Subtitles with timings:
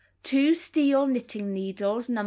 [0.23, 2.19] Two steel knitting needles, No.